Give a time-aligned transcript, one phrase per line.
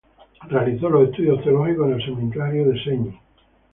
[0.49, 3.19] Realizó los estudios teológicos en el seminario de Segni.